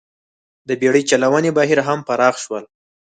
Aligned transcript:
د 0.67 0.69
بېړۍ 0.79 1.03
چلونې 1.09 1.49
بهیر 1.57 1.79
هم 1.87 1.99
پراخ 2.07 2.35
شول 2.43 2.63